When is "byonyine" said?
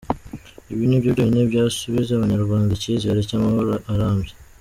1.15-1.43